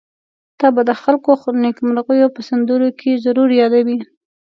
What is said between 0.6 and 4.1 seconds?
به د خپلو نېکمرغيو په سندرو کې ضرور يادوي.